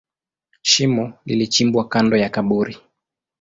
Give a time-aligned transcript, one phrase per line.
[0.61, 2.77] Shimo lilichimbwa kando ya kaburi.